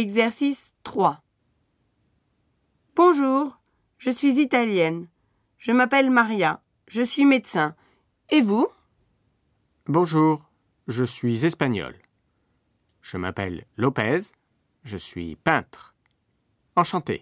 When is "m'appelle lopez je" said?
13.18-14.96